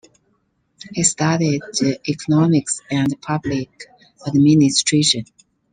[0.93, 1.61] He studied
[2.09, 3.85] economics and public
[4.25, 5.25] administration.